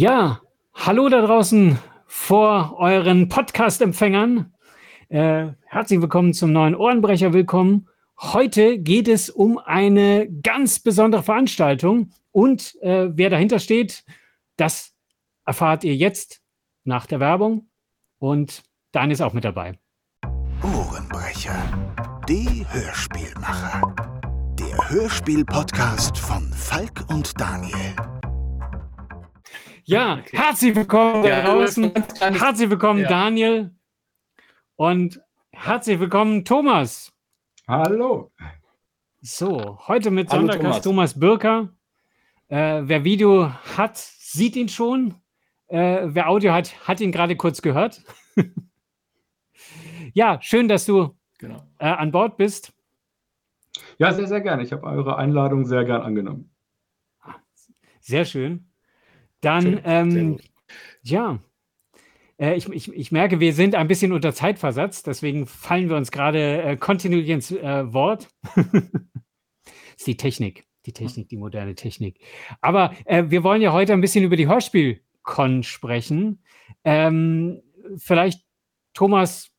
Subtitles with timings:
[0.00, 0.40] Ja,
[0.72, 4.54] hallo da draußen vor euren Podcast-Empfängern.
[5.10, 7.34] Äh, herzlich willkommen zum neuen Ohrenbrecher.
[7.34, 7.86] Willkommen.
[8.18, 14.02] Heute geht es um eine ganz besondere Veranstaltung und äh, wer dahinter steht,
[14.56, 14.94] das
[15.44, 16.40] erfahrt ihr jetzt
[16.84, 17.68] nach der Werbung
[18.18, 18.62] und
[18.92, 19.78] Dan ist auch mit dabei.
[20.62, 21.62] Ohrenbrecher,
[22.26, 23.94] die Hörspielmacher.
[24.58, 27.94] Der Hörspiel-Podcast von Falk und Daniel.
[29.90, 30.36] Ja, okay.
[30.36, 31.92] herzlich willkommen ja, da draußen.
[32.20, 33.08] Herzlich willkommen, ja.
[33.08, 33.74] Daniel.
[34.76, 37.12] Und herzlich willkommen, Thomas.
[37.66, 38.30] Hallo.
[39.20, 41.14] So, heute mit Hallo, Sondergast Thomas.
[41.14, 41.70] Thomas Birker.
[42.46, 45.16] Äh, wer Video hat, sieht ihn schon.
[45.66, 48.00] Äh, wer Audio hat, hat ihn gerade kurz gehört.
[50.14, 51.66] ja, schön, dass du genau.
[51.78, 52.72] äh, an Bord bist.
[53.98, 54.62] Ja, sehr, sehr gerne.
[54.62, 56.54] Ich habe eure Einladung sehr gern angenommen.
[57.98, 58.69] Sehr schön.
[59.40, 60.38] Dann, ähm,
[61.02, 61.40] ja,
[62.40, 66.10] äh, ich, ich, ich merke, wir sind ein bisschen unter Zeitversatz, deswegen fallen wir uns
[66.10, 68.28] gerade äh, kontinuierlich ins äh, Wort.
[68.54, 68.64] das
[69.98, 72.20] ist die Technik, die Technik, die moderne Technik.
[72.60, 76.42] Aber äh, wir wollen ja heute ein bisschen über die Hörspielcon sprechen.
[76.84, 77.62] Ähm,
[77.98, 78.42] vielleicht,
[78.94, 79.49] Thomas,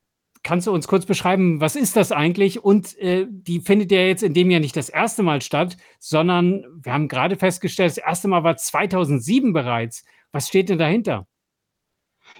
[0.43, 2.63] kannst du uns kurz beschreiben, was ist das eigentlich?
[2.63, 6.65] Und äh, die findet ja jetzt in dem Jahr nicht das erste Mal statt, sondern
[6.81, 10.03] wir haben gerade festgestellt, das erste Mal war 2007 bereits.
[10.31, 11.27] Was steht denn dahinter?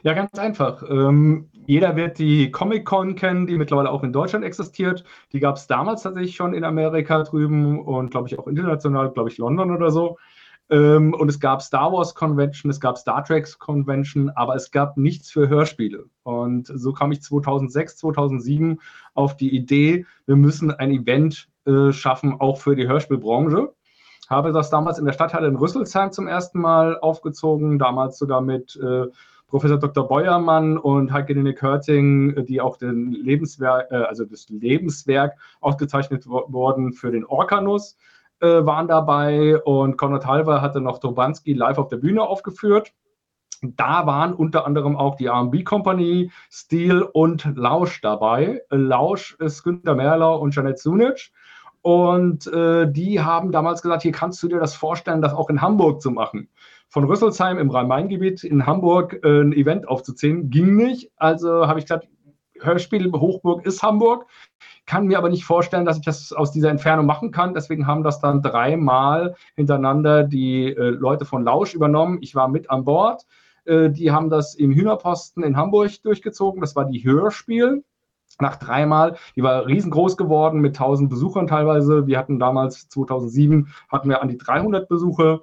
[0.04, 0.84] Ja, ganz einfach.
[0.90, 5.04] Ähm, jeder wird die Comic-Con kennen, die mittlerweile auch in Deutschland existiert.
[5.32, 9.30] Die gab es damals tatsächlich schon in Amerika drüben und glaube ich auch international, glaube
[9.30, 10.18] ich London oder so.
[10.70, 14.98] Ähm, und es gab Star Wars Convention, es gab Star Trek Convention, aber es gab
[14.98, 16.06] nichts für Hörspiele.
[16.24, 18.80] Und so kam ich 2006, 2007
[19.14, 23.74] auf die Idee, wir müssen ein Event äh, schaffen, auch für die Hörspielbranche.
[24.30, 28.80] Habe das damals in der Stadthalle in Rüsselsheim zum ersten Mal aufgezogen, damals sogar mit
[28.82, 29.08] äh,
[29.52, 30.08] Professor Dr.
[30.08, 36.94] Beuermann und Heike Nick Hörting, die auch den Lebenswerk, äh, also das Lebenswerk ausgezeichnet wurden
[36.94, 37.98] für den Orkanus
[38.42, 42.94] äh, waren dabei und Konrad Halver hatte noch Tobanski live auf der Bühne aufgeführt.
[43.62, 48.62] Da waren unter anderem auch die RB Company, Steel und Lausch dabei.
[48.70, 51.32] Lausch ist Günter Merler und Janet Sunic.
[51.84, 55.62] Und äh, die haben damals gesagt, hier kannst du dir das vorstellen, das auch in
[55.62, 56.50] Hamburg zu machen.
[56.90, 61.12] Von Rüsselsheim im Rhein-Main-Gebiet in Hamburg äh, ein Event aufzuziehen, ging nicht.
[61.16, 62.08] Also habe ich gesagt,
[62.60, 64.28] Hörspiel Hochburg ist Hamburg
[64.92, 67.54] kann mir aber nicht vorstellen, dass ich das aus dieser Entfernung machen kann.
[67.54, 72.18] Deswegen haben das dann dreimal hintereinander die äh, Leute von Lausch übernommen.
[72.20, 73.26] Ich war mit an Bord.
[73.64, 76.60] Äh, die haben das im Hühnerposten in Hamburg durchgezogen.
[76.60, 77.86] Das war die Hörspiel.
[78.42, 82.06] Nach dreimal, die war riesengroß geworden mit 1000 Besuchern teilweise.
[82.06, 85.40] Wir hatten damals 2007 hatten wir an die 300 Besucher.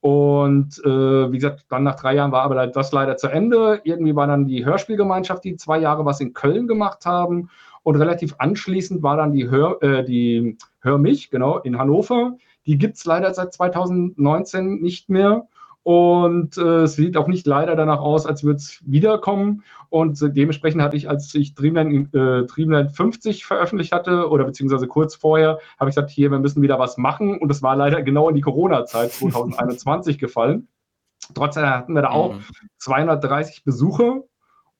[0.00, 3.82] Und äh, wie gesagt, dann nach drei Jahren war aber das leider zu Ende.
[3.84, 7.50] Irgendwie war dann die Hörspielgemeinschaft, die zwei Jahre was in Köln gemacht haben.
[7.86, 12.36] Und relativ anschließend war dann die Hör, äh, die Hör mich, genau, in Hannover.
[12.66, 15.46] Die gibt es leider seit 2019 nicht mehr.
[15.84, 19.62] Und äh, es sieht auch nicht leider danach aus, als würde es wiederkommen.
[19.88, 25.14] Und dementsprechend hatte ich, als ich Dreamland, äh, Dreamland 50 veröffentlicht hatte, oder beziehungsweise kurz
[25.14, 27.38] vorher, habe ich gesagt, hier, wir müssen wieder was machen.
[27.38, 30.66] Und es war leider genau in die Corona-Zeit 2021 gefallen.
[31.34, 32.44] Trotzdem hatten wir da auch mhm.
[32.78, 34.24] 230 Besucher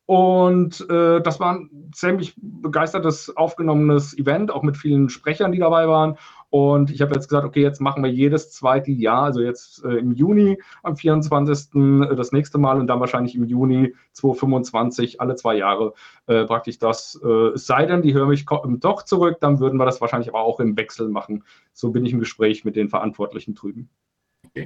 [0.06, 5.88] und äh, das war ein ziemlich begeistertes, aufgenommenes Event, auch mit vielen Sprechern, die dabei
[5.88, 6.16] waren.
[6.48, 9.96] Und ich habe jetzt gesagt, okay, jetzt machen wir jedes zweite Jahr, also jetzt äh,
[9.96, 11.74] im Juni am 24.
[11.74, 15.92] Äh, das nächste Mal und dann wahrscheinlich im Juni 2025 alle zwei Jahre
[16.28, 17.20] äh, praktisch das.
[17.24, 20.40] Äh, es sei denn, die hören mich doch zurück, dann würden wir das wahrscheinlich aber
[20.40, 21.42] auch im Wechsel machen.
[21.72, 23.90] So bin ich im Gespräch mit den Verantwortlichen drüben.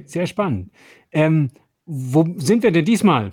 [0.05, 0.71] Sehr spannend.
[1.11, 1.49] Ähm,
[1.87, 3.31] wo sind wir denn diesmal?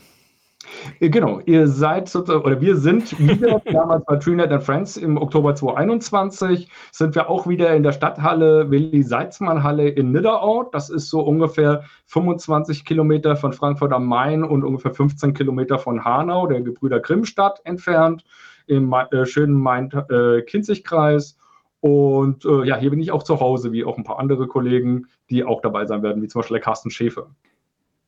[1.00, 5.54] Äh, genau, ihr seid oder wir sind wieder damals bei TreeNet and Friends im Oktober
[5.54, 10.64] 2021, sind wir auch wieder in der Stadthalle Willi Seitzmann Halle in Nidderau.
[10.64, 16.04] Das ist so ungefähr 25 Kilometer von Frankfurt am Main und ungefähr 15 Kilometer von
[16.04, 18.24] Hanau, der Gebrüder Grimmstadt, entfernt,
[18.66, 21.32] im äh, schönen Main-Kinzig-Kreis.
[21.32, 21.38] Äh,
[21.80, 25.06] und äh, ja, hier bin ich auch zu Hause, wie auch ein paar andere Kollegen,
[25.30, 27.30] die auch dabei sein werden, wie zum Beispiel der Carsten Schäfer.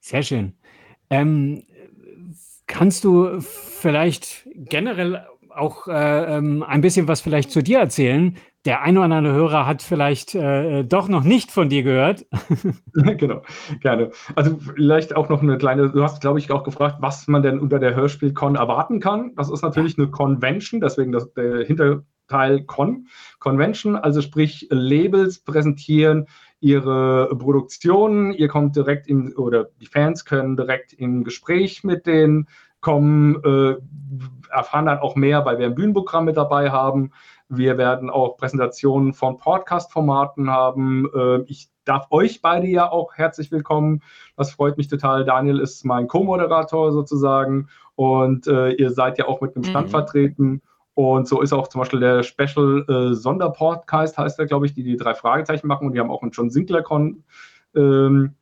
[0.00, 0.54] Sehr schön.
[1.08, 1.64] Ähm,
[2.70, 8.36] Kannst du vielleicht generell auch äh, ähm, ein bisschen was vielleicht zu dir erzählen?
[8.64, 12.26] Der ein oder andere Hörer hat vielleicht äh, doch noch nicht von dir gehört.
[12.94, 13.42] genau,
[13.80, 14.12] gerne.
[14.36, 17.58] Also vielleicht auch noch eine kleine, du hast, glaube ich, auch gefragt, was man denn
[17.58, 19.32] unter der Hörspiel-Con erwarten kann.
[19.34, 23.08] Das ist natürlich eine Convention, deswegen das, der Hinterteil Con.
[23.40, 26.28] Convention, also sprich Labels präsentieren,
[26.60, 32.48] ihre Produktionen, ihr kommt direkt in, oder die Fans können direkt im Gespräch mit denen
[32.80, 33.76] kommen, äh,
[34.50, 37.12] erfahren dann auch mehr, weil wir ein Bühnenprogramm mit dabei haben.
[37.48, 41.08] Wir werden auch Präsentationen von Podcast-Formaten haben.
[41.14, 44.02] Äh, ich darf euch beide ja auch herzlich willkommen.
[44.36, 45.24] Das freut mich total.
[45.24, 49.90] Daniel ist mein Co-Moderator sozusagen und äh, ihr seid ja auch mit einem Stand mhm.
[49.90, 50.62] vertreten.
[50.94, 54.82] Und so ist auch zum Beispiel der Special äh, Sonderpodcast, heißt er, glaube ich, die
[54.82, 55.86] die drei Fragezeichen machen.
[55.86, 57.24] Und die haben auch einen John Sinclair-Con.
[57.74, 58.34] Ähm,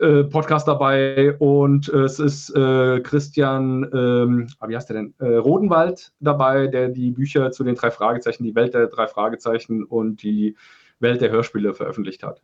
[0.00, 5.14] äh, Podcast dabei und äh, es ist äh, Christian, ähm, ah, wie heißt der denn?
[5.18, 9.84] Äh, Rodenwald dabei, der die Bücher zu den drei Fragezeichen, die Welt der drei Fragezeichen
[9.84, 10.56] und die
[10.98, 12.42] Welt der Hörspiele veröffentlicht hat.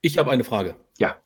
[0.00, 0.76] Ich habe eine Frage.
[0.98, 1.16] Ja.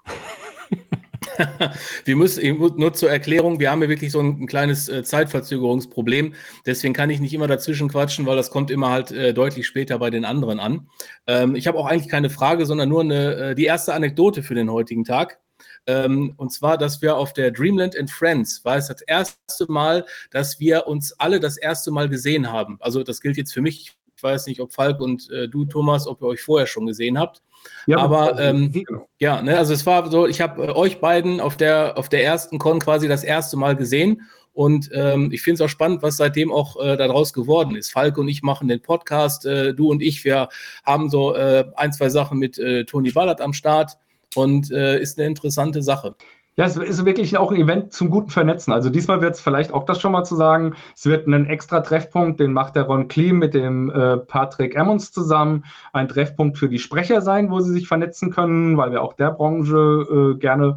[2.05, 6.35] wir müssen nur zur Erklärung, wir haben ja wirklich so ein, ein kleines äh, Zeitverzögerungsproblem.
[6.67, 9.99] Deswegen kann ich nicht immer dazwischen quatschen, weil das kommt immer halt äh, deutlich später
[9.99, 10.89] bei den anderen an.
[11.27, 14.55] Ähm, ich habe auch eigentlich keine Frage, sondern nur eine, äh, die erste Anekdote für
[14.55, 15.39] den heutigen Tag.
[15.87, 20.05] Ähm, und zwar, dass wir auf der Dreamland and Friends war es das erste Mal,
[20.31, 22.77] dass wir uns alle das erste Mal gesehen haben.
[22.81, 23.93] Also das gilt jetzt für mich.
[24.17, 27.19] Ich weiß nicht, ob Falk und äh, du, Thomas, ob ihr euch vorher schon gesehen
[27.19, 27.43] habt.
[27.87, 29.09] Ja, aber ähm, genau.
[29.19, 32.25] ja, ne, also es war so, ich habe äh, euch beiden auf der, auf der
[32.25, 34.23] ersten Con quasi das erste Mal gesehen.
[34.53, 37.93] Und ähm, ich finde es auch spannend, was seitdem auch äh, daraus geworden ist.
[37.93, 40.49] Falk und ich machen den Podcast, äh, du und ich, wir
[40.85, 43.97] haben so äh, ein, zwei Sachen mit äh, Toni Ballard am Start
[44.35, 46.17] und äh, ist eine interessante Sache.
[46.57, 48.73] Ja, es ist wirklich auch ein Event zum guten Vernetzen.
[48.73, 50.75] Also diesmal wird es vielleicht auch das schon mal zu sagen.
[50.97, 55.13] Es wird einen extra Treffpunkt, den macht der Ron Klim mit dem äh, Patrick Emmons
[55.13, 55.65] zusammen.
[55.93, 59.31] Ein Treffpunkt für die Sprecher sein, wo sie sich vernetzen können, weil wir auch der
[59.31, 60.77] Branche äh, gerne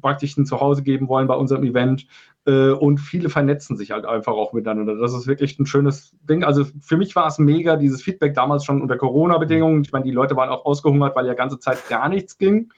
[0.00, 2.06] praktisch ein Zuhause geben wollen bei unserem Event.
[2.46, 4.96] Äh, und viele vernetzen sich halt einfach auch miteinander.
[4.96, 6.44] Das ist wirklich ein schönes Ding.
[6.44, 9.82] Also für mich war es mega, dieses Feedback damals schon unter Corona-Bedingungen.
[9.82, 12.72] Ich meine, die Leute waren auch ausgehungert, weil ja ganze Zeit gar nichts ging.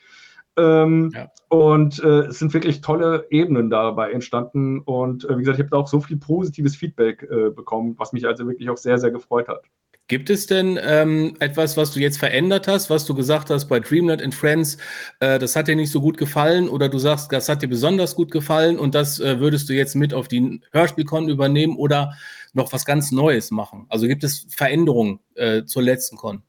[0.56, 1.30] Ähm, ja.
[1.48, 4.80] Und äh, es sind wirklich tolle Ebenen dabei entstanden.
[4.80, 8.12] Und äh, wie gesagt, ich habe da auch so viel positives Feedback äh, bekommen, was
[8.12, 9.62] mich also wirklich auch sehr, sehr gefreut hat.
[10.08, 13.80] Gibt es denn ähm, etwas, was du jetzt verändert hast, was du gesagt hast bei
[13.80, 14.76] Dreamland and Friends,
[15.20, 18.14] äh, das hat dir nicht so gut gefallen oder du sagst, das hat dir besonders
[18.14, 22.14] gut gefallen und das äh, würdest du jetzt mit auf die Hörspielkon übernehmen oder
[22.52, 23.86] noch was ganz Neues machen?
[23.88, 26.42] Also gibt es Veränderungen äh, zur letzten Con?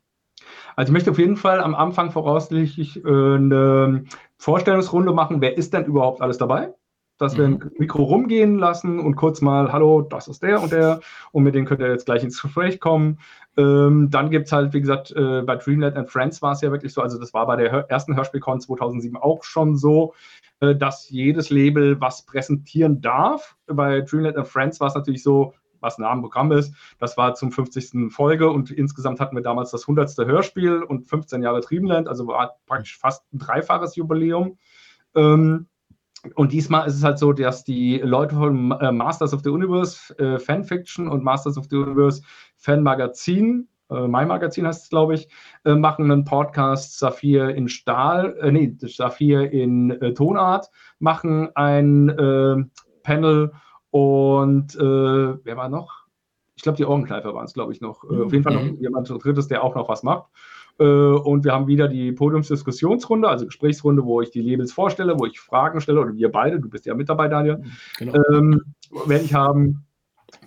[0.75, 4.05] Also ich möchte auf jeden Fall am Anfang voraussichtlich äh, eine
[4.37, 6.73] Vorstellungsrunde machen, wer ist denn überhaupt alles dabei?
[7.19, 7.71] Dass wir ein mhm.
[7.77, 10.99] Mikro rumgehen lassen und kurz mal, hallo, das ist der und der
[11.31, 13.19] und mit dem könnt ihr jetzt gleich ins Gespräch kommen.
[13.55, 16.71] Ähm, dann gibt es halt, wie gesagt, äh, bei Dreamland and Friends war es ja
[16.71, 20.13] wirklich so, also das war bei der Hör ersten Hörspielcon 2007 auch schon so,
[20.59, 23.55] äh, dass jedes Label was präsentieren darf.
[23.67, 25.53] Bei Dreamland and Friends war es natürlich so,
[25.83, 26.74] was nah am Programm ist.
[26.97, 28.12] Das war zum 50.
[28.12, 30.18] Folge und insgesamt hatten wir damals das 100.
[30.27, 34.57] Hörspiel und 15 Jahre Dreamland, also war praktisch fast ein dreifaches Jubiläum.
[35.15, 35.68] Ähm,
[36.35, 40.18] und diesmal ist es halt so, dass die Leute von äh, Masters of the Universe
[40.18, 42.21] äh, Fanfiction und Masters of the Universe
[42.56, 45.27] Fanmagazin, äh, My Magazin heißt es, glaube ich,
[45.65, 50.69] äh, machen einen Podcast Saphir in Stahl, äh, nee, Saphir in äh, Tonart,
[51.00, 52.56] machen ein äh,
[53.03, 53.51] Panel
[53.93, 54.79] und äh,
[55.45, 56.07] wer war noch?
[56.55, 58.03] Ich glaube, die Ohrenkleifer waren es, glaube ich, noch.
[58.03, 58.23] Mhm.
[58.23, 58.81] Auf jeden Fall noch mhm.
[58.81, 60.31] jemand Drittes, der auch noch was macht.
[60.79, 65.27] Äh, und wir haben wieder die Podiumsdiskussionsrunde, also Gesprächsrunde, wo ich die Labels vorstelle, wo
[65.27, 68.13] ich Fragen stelle, oder wir beide, du bist ja mit dabei, Daniel, mhm, genau.
[68.31, 68.62] ähm,
[69.05, 69.85] werde ich haben.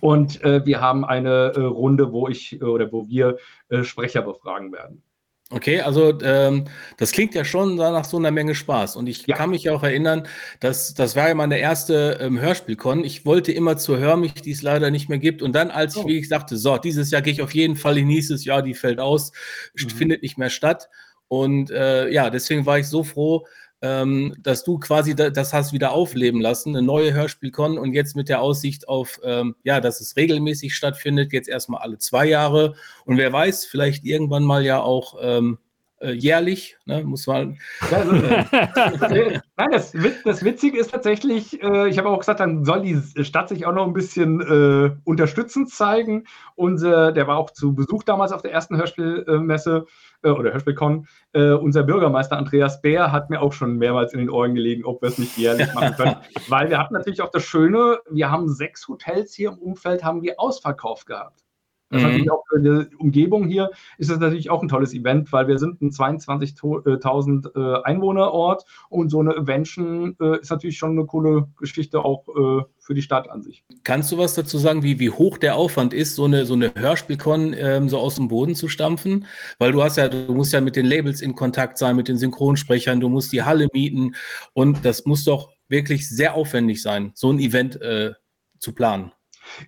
[0.01, 3.37] Und äh, wir haben eine äh, Runde, wo ich oder wo wir
[3.83, 5.03] Sprecher befragen werden.
[5.49, 6.65] Okay, also ähm,
[6.97, 8.97] das klingt ja schon nach so einer Menge Spaß.
[8.97, 9.37] Und ich ja.
[9.37, 10.27] kann mich auch erinnern,
[10.59, 13.05] dass das war ja meine erste ähm, Hörspielkon.
[13.05, 15.41] Ich wollte immer zur Hörmich, die es leider nicht mehr gibt.
[15.41, 16.01] Und dann, als oh.
[16.01, 18.61] ich, wie ich sagte, so, dieses Jahr gehe ich auf jeden Fall in nächstes Jahr,
[18.61, 19.31] die fällt aus,
[19.73, 19.89] mhm.
[19.89, 20.89] findet nicht mehr statt.
[21.29, 23.45] Und äh, ja, deswegen war ich so froh,
[23.81, 28.15] ähm, dass du quasi da, das hast wieder aufleben lassen, eine neue Hörspielkon und jetzt
[28.15, 32.75] mit der Aussicht auf, ähm, ja, dass es regelmäßig stattfindet, jetzt erstmal alle zwei Jahre
[33.05, 35.59] und wer weiß, vielleicht irgendwann mal ja auch ähm,
[35.99, 37.57] äh, jährlich, ne, muss man.
[37.91, 38.05] Äh,
[39.57, 39.93] nein, das,
[40.23, 43.73] das, Witzige ist tatsächlich, äh, ich habe auch gesagt, dann soll die Stadt sich auch
[43.73, 46.25] noch ein bisschen äh, unterstützend zeigen.
[46.55, 49.87] Unser, der war auch zu Besuch damals auf der ersten Hörspielmesse
[50.23, 51.07] äh, oder Hörspielcon.
[51.33, 55.01] Äh, unser Bürgermeister Andreas Bär hat mir auch schon mehrmals in den Ohren gelegen, ob
[55.01, 56.15] wir es nicht jährlich machen können.
[56.47, 60.21] Weil wir hatten natürlich auch das Schöne, wir haben sechs Hotels hier im Umfeld, haben
[60.21, 61.46] wir ausverkauft gehabt.
[61.89, 62.07] Das mhm.
[62.07, 65.57] natürlich auch für die Umgebung hier ist das natürlich auch ein tolles Event, weil wir
[65.57, 71.47] sind ein 22.000 äh, Einwohnerort und so eine Invention äh, ist natürlich schon eine coole
[71.57, 73.63] Geschichte auch äh, für die Stadt an sich.
[73.83, 76.73] Kannst du was dazu sagen, wie, wie hoch der Aufwand ist, so eine, so eine
[76.75, 79.25] Hörspielcon ähm, so aus dem Boden zu stampfen?
[79.57, 82.17] Weil du hast ja, du musst ja mit den Labels in Kontakt sein, mit den
[82.17, 84.15] Synchronsprechern, du musst die Halle mieten
[84.53, 88.13] und das muss doch wirklich sehr aufwendig sein, so ein Event äh,
[88.59, 89.11] zu planen.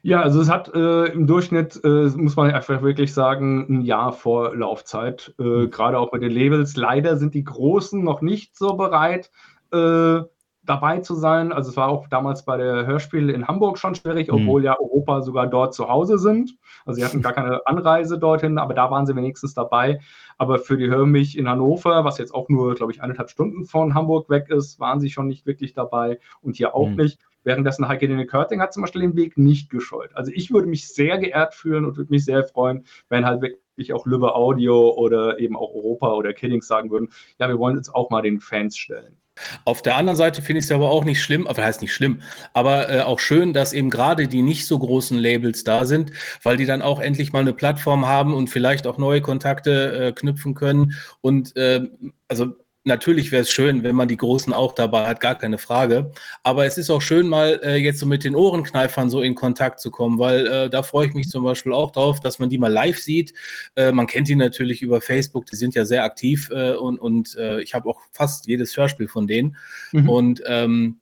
[0.02, 4.14] Ja, also es hat äh, im Durchschnitt, äh, muss man einfach wirklich sagen, ein Jahr
[4.14, 5.34] Vorlaufzeit.
[5.40, 5.72] Äh, mhm.
[5.72, 6.76] Gerade auch bei den Labels.
[6.76, 9.32] Leider sind die Großen noch nicht so bereit,
[9.72, 10.22] äh,
[10.70, 11.52] dabei zu sein.
[11.52, 14.36] Also es war auch damals bei der Hörspiel in Hamburg schon schwierig, mhm.
[14.36, 16.56] obwohl ja Europa sogar dort zu Hause sind.
[16.86, 20.00] Also sie hatten gar keine Anreise dorthin, aber da waren sie wenigstens dabei.
[20.38, 23.94] Aber für die Hörmich in Hannover, was jetzt auch nur, glaube ich, eineinhalb Stunden von
[23.94, 26.96] Hamburg weg ist, waren sie schon nicht wirklich dabei und hier auch mhm.
[26.96, 27.20] nicht.
[27.44, 30.12] Währenddessen Heike Dene Körting hat zum Beispiel den Weg nicht gescheut.
[30.14, 33.94] Also ich würde mich sehr geehrt fühlen und würde mich sehr freuen, wenn halt wirklich
[33.94, 37.94] auch Lübbe Audio oder eben auch Europa oder Kiddings sagen würden, ja, wir wollen uns
[37.94, 39.18] auch mal den Fans stellen.
[39.66, 42.22] Auf der anderen Seite finde ich es aber auch nicht schlimm, aber heißt nicht schlimm,
[42.54, 46.12] aber äh, auch schön, dass eben gerade die nicht so großen Labels da sind,
[46.44, 50.12] weil die dann auch endlich mal eine Plattform haben und vielleicht auch neue Kontakte äh,
[50.12, 50.94] knüpfen können.
[51.22, 51.88] Und äh,
[52.28, 52.56] also
[52.90, 56.12] natürlich wäre es schön, wenn man die Großen auch dabei hat, gar keine Frage.
[56.44, 59.80] Aber es ist auch schön, mal äh, jetzt so mit den Ohrenkneifern so in Kontakt
[59.80, 62.58] zu kommen, weil äh, da freue ich mich zum Beispiel auch drauf, dass man die
[62.58, 63.34] mal live sieht.
[63.76, 67.38] Äh, man kennt die natürlich über Facebook, die sind ja sehr aktiv äh, und, und
[67.38, 69.56] äh, ich habe auch fast jedes Hörspiel von denen.
[69.94, 70.10] Mhm.
[70.10, 71.00] Und ähm,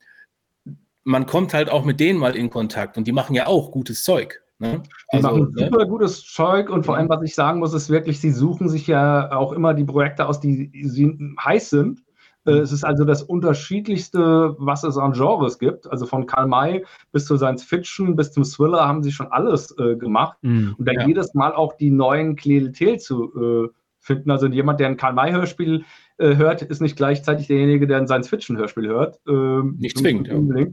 [1.03, 4.03] man kommt halt auch mit denen mal in Kontakt und die machen ja auch gutes
[4.03, 4.44] Zeug.
[4.60, 4.82] Ne?
[5.14, 5.66] Die also, machen ne?
[5.66, 8.88] super gutes Zeug und vor allem, was ich sagen muss, ist wirklich, sie suchen sich
[8.88, 12.02] ja auch immer die Projekte aus, die, die heiß sind.
[12.46, 12.62] Äh, mhm.
[12.62, 15.90] Es ist also das unterschiedlichste, was es an Genres gibt.
[15.92, 19.78] Also von Karl May bis zu Science Fiction bis zum Thriller haben sie schon alles
[19.78, 20.38] äh, gemacht.
[20.42, 21.06] Mm, und da ja.
[21.06, 24.32] jedes Mal auch die neuen Klientel zu äh, finden.
[24.32, 25.84] Also jemand, der ein Karl May-Hörspiel
[26.18, 29.20] äh, hört, ist nicht gleichzeitig derjenige, der ein Science Fiction-Hörspiel hört.
[29.28, 30.66] Ähm, nicht zwingend, ja.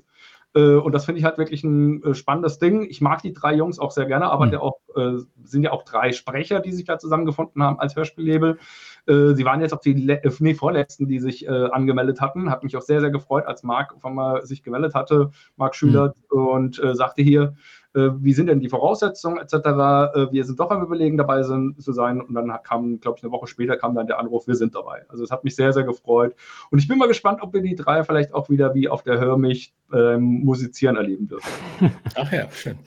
[0.54, 2.86] Äh, und das finde ich halt wirklich ein äh, spannendes Ding.
[2.88, 4.54] Ich mag die drei Jungs auch sehr gerne, aber mhm.
[4.54, 8.58] auch, äh, sind ja auch drei Sprecher, die sich da zusammengefunden haben als Hörspiellabel.
[9.06, 12.50] Äh, sie waren jetzt auch die Le äh, nee, vorletzten, die sich äh, angemeldet hatten.
[12.50, 16.14] Hat mich auch sehr, sehr gefreut, als Marc auf einmal sich gemeldet hatte, Marc Schüler,
[16.32, 16.38] mhm.
[16.38, 17.54] und sagte hier,
[17.94, 19.54] wie sind denn die Voraussetzungen etc.
[19.54, 22.20] Äh, wir sind doch am Überlegen, dabei sind, zu sein.
[22.20, 25.02] Und dann kam, glaube ich, eine Woche später kam dann der Anruf, wir sind dabei.
[25.08, 26.34] Also es hat mich sehr, sehr gefreut.
[26.70, 29.20] Und ich bin mal gespannt, ob wir die drei vielleicht auch wieder wie auf der
[29.20, 31.50] Hörmich ähm, musizieren erleben dürfen.
[32.16, 32.78] Ach ja, schön.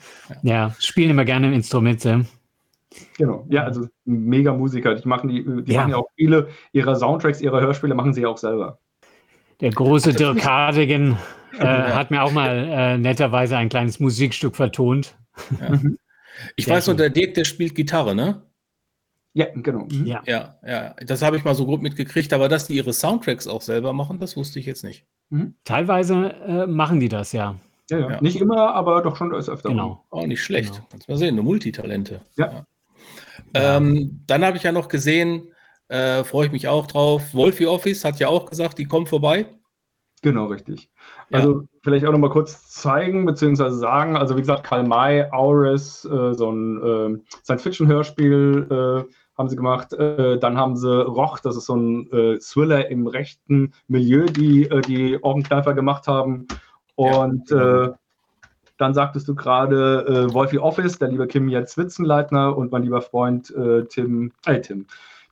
[0.42, 2.26] Ja, ja spielen immer gerne Instrumente.
[3.16, 4.94] Genau, ja, also mega Musiker.
[4.94, 5.80] Die machen die, die ja.
[5.80, 8.78] machen ja auch viele ihrer Soundtracks, ihre Hörspiele machen sie ja auch selber.
[9.60, 11.18] Der große Dirk Hardegen
[11.58, 15.16] äh, hat mir auch mal äh, netterweise ein kleines Musikstück vertont.
[15.60, 15.70] Ja.
[15.70, 15.98] Mhm.
[16.56, 18.42] Ich Sehr weiß nur, der Dirk, der spielt Gitarre, ne?
[19.32, 19.86] Ja, genau.
[19.90, 20.06] Mhm.
[20.06, 20.22] Ja.
[20.26, 20.94] ja, ja.
[21.04, 24.18] Das habe ich mal so grob mitgekriegt, aber dass die ihre Soundtracks auch selber machen,
[24.20, 25.06] das wusste ich jetzt nicht.
[25.30, 25.54] Mhm.
[25.64, 27.56] Teilweise äh, machen die das, ja.
[27.90, 28.20] Ja, ja.
[28.20, 29.68] Nicht immer, aber doch schon öfter.
[29.68, 30.04] Genau.
[30.10, 30.74] Auch nicht schlecht.
[30.74, 30.86] Genau.
[30.90, 32.20] Kannst mal sehen, eine Multitalente.
[32.36, 32.66] Ja.
[33.54, 35.52] Ähm, dann habe ich ja noch gesehen,
[35.88, 37.34] äh, freue ich mich auch drauf.
[37.34, 39.46] Wolfie Office hat ja auch gesagt, die kommt vorbei.
[40.22, 40.90] Genau, richtig.
[41.30, 43.70] Also vielleicht auch noch mal kurz zeigen bzw.
[43.70, 48.66] sagen, also wie gesagt, Karl May, Auris, äh, so ein äh, Science-Fiction-Hörspiel
[49.08, 49.92] äh, haben sie gemacht.
[49.92, 54.64] Äh, dann haben sie Roch, das ist so ein äh, Thriller im rechten Milieu, die
[54.64, 56.48] äh, die Orgenkneifer gemacht haben.
[56.96, 57.96] Und ja.
[58.76, 63.54] dann sagtest du gerade Wolfie Office, der liebe Kim Jens Witzenleitner und mein lieber Freund
[63.90, 64.86] Tim, äh, Tim,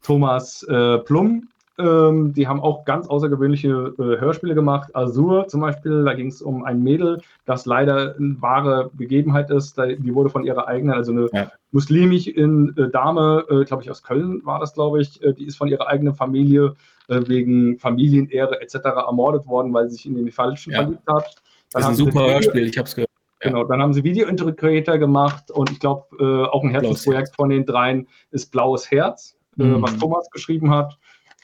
[0.07, 0.65] Thomas
[1.05, 1.49] Plum
[1.79, 4.95] ähm, die haben auch ganz außergewöhnliche äh, Hörspiele gemacht.
[4.97, 9.77] Azur zum Beispiel, da ging es um ein Mädel, das leider eine wahre Begebenheit ist.
[9.77, 11.53] Die wurde von ihrer eigenen, also eine ja.
[11.73, 15.45] muslimisch in, äh, Dame, äh, glaube ich, aus Köln war das, glaube ich, äh, die
[15.45, 16.77] ist von ihrer eigenen Familie
[17.09, 18.77] äh, wegen Familienehre etc.
[19.07, 20.83] ermordet worden, weil sie sich in den Falschen ja.
[20.83, 21.25] verliebt hat.
[21.73, 23.11] Dann das ist ein super Hörspiel, ich habe es gehört.
[23.41, 27.67] Genau, dann haben sie Video-Integrator gemacht und ich glaube, äh, auch ein Herzensprojekt von den
[27.67, 29.83] dreien ist Blaues Herz, mhm.
[29.83, 30.99] was Thomas geschrieben hat.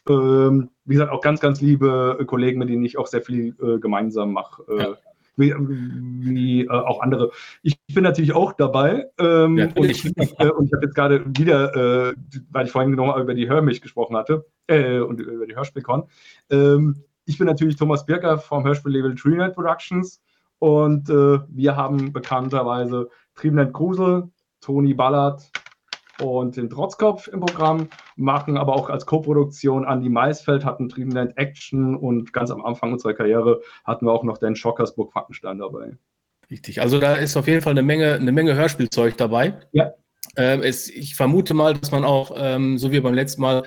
[0.09, 3.55] Ähm, wie gesagt, auch ganz, ganz liebe äh, Kollegen, mit denen ich auch sehr viel
[3.63, 4.65] äh, gemeinsam mache.
[4.69, 4.97] Äh, ja.
[5.37, 7.31] Wie, wie äh, auch andere.
[7.63, 9.07] Ich bin natürlich auch dabei.
[9.19, 12.15] Ähm, ja, und, ich, äh, habe jetzt gerade wieder, äh,
[12.51, 16.05] weil ich vorhin nochmal über die Hörmilch gesprochen hatte und über die Hörspielcon.
[16.51, 20.21] Ähm, ich bin natürlich Thomas Birker vom Hörspiellabel TreeNet Productions
[20.59, 25.51] und wir haben bekannterweise Triebenet Krusel, Toni Ballard,
[26.23, 31.97] und den Trotzkopf im Programm, machen aber auch als Co-Produktion Andy Maisfeld, hatten Dreamland Action
[31.97, 35.97] und ganz am Anfang unserer Karriere hatten wir auch noch den Schockersburg Fackenstein dabei.
[36.51, 39.55] Richtig, also da ist auf jeden Fall eine Menge, eine Menge Hörspielzeug dabei.
[39.73, 39.93] Ja.
[40.37, 43.65] Ähm, es, ich vermute mal, dass man auch, ähm, so wie beim letzten Mal,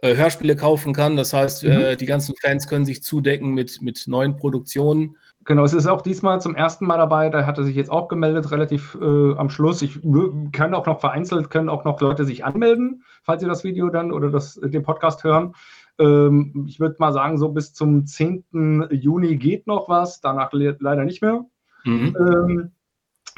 [0.00, 1.16] äh, Hörspiele kaufen kann.
[1.16, 1.70] Das heißt, mhm.
[1.70, 5.16] äh, die ganzen Fans können sich zudecken mit, mit neuen Produktionen.
[5.44, 7.28] Genau, es ist auch diesmal zum ersten Mal dabei.
[7.28, 9.82] Da hat er sich jetzt auch gemeldet, relativ äh, am Schluss.
[9.82, 10.00] Ich
[10.52, 14.10] kann auch noch vereinzelt, können auch noch Leute sich anmelden, falls sie das Video dann
[14.12, 15.54] oder das, den Podcast hören.
[15.98, 18.88] Ähm, ich würde mal sagen, so bis zum 10.
[18.90, 21.44] Juni geht noch was, danach le leider nicht mehr.
[21.84, 22.16] Mhm.
[22.18, 22.72] Ähm,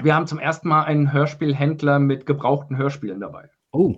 [0.02, 3.50] wir haben zum ersten Mal einen Hörspielhändler mit gebrauchten Hörspielen dabei.
[3.72, 3.96] Oh.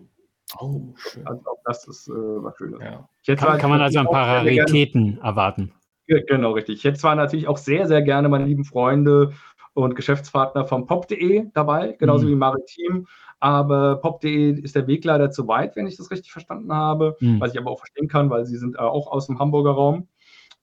[0.59, 1.27] Oh, schön.
[1.27, 2.81] Also auch das ist äh, was Schönes.
[2.81, 3.37] Ja.
[3.37, 5.75] Kann, kann man also ein paar Raritäten erwarten.
[6.09, 6.79] Genau, richtig.
[6.79, 9.33] Ich hätte zwar natürlich auch sehr, sehr gerne meine lieben Freunde
[9.75, 12.31] und Geschäftspartner vom pop.de dabei, genauso mhm.
[12.31, 13.07] wie Maritim.
[13.41, 17.41] Aber pop.de ist der Weg leider zu weit, wenn ich das richtig verstanden habe, mhm.
[17.41, 20.09] was ich aber auch verstehen kann, weil sie sind äh, auch aus dem Hamburger Raum.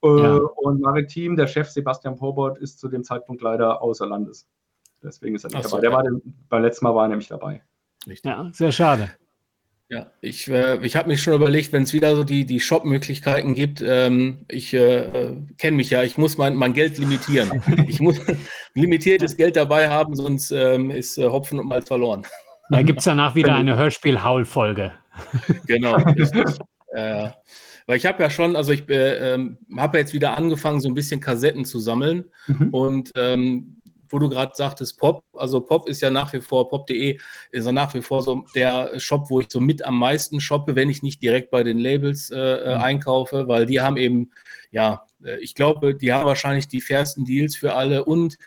[0.04, 0.36] Äh, ja.
[0.58, 4.48] Und Maritim, der Chef Sebastian Pobot, ist zu dem Zeitpunkt leider außer Landes.
[5.02, 5.78] Deswegen ist er nicht Ach dabei.
[5.78, 7.62] So, der war dem, beim letzten Mal war er nämlich dabei.
[8.08, 8.30] Richtig.
[8.30, 9.12] Ja, sehr schade.
[9.88, 13.54] Ja, ich, äh, ich habe mich schon überlegt, wenn es wieder so die, die Shop-Möglichkeiten
[13.54, 17.62] gibt, ähm, ich äh, äh kenne mich ja, ich muss mein, mein Geld limitieren.
[17.88, 18.20] ich muss
[18.74, 22.25] limitiertes Geld dabei haben, sonst ähm, ist äh, Hopfen und Malz verloren.
[22.72, 24.92] Da gibt es danach wieder eine Hörspiel-Haul-Folge.
[25.68, 25.98] genau.
[26.94, 27.30] äh,
[27.86, 30.96] weil ich habe ja schon, also ich äh, ähm, habe jetzt wieder angefangen, so ein
[30.96, 32.25] bisschen Kassetten zu sammeln.
[32.48, 32.70] Mhm.
[32.72, 37.18] Und ähm, wo du gerade sagtest, Pop, also Pop ist ja nach wie vor, pop.de
[37.52, 40.76] ist ja nach wie vor so der Shop, wo ich so mit am meisten shoppe,
[40.76, 42.82] wenn ich nicht direkt bei den Labels äh, äh mhm.
[42.82, 44.32] einkaufe, weil die haben eben,
[44.72, 48.38] ja, äh, ich glaube, die haben wahrscheinlich die fairsten Deals für alle und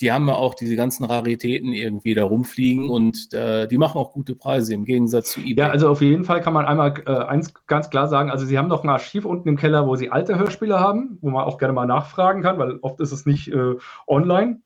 [0.00, 4.12] die haben ja auch diese ganzen Raritäten irgendwie da rumfliegen und äh, die machen auch
[4.12, 5.66] gute Preise im Gegensatz zu eBay.
[5.66, 8.56] Ja, also auf jeden Fall kann man einmal äh, eins ganz klar sagen, also sie
[8.56, 11.58] haben noch ein Archiv unten im Keller, wo sie alte Hörspiele haben, wo man auch
[11.58, 13.74] gerne mal nachfragen kann, weil oft ist es nicht äh,
[14.06, 14.62] online.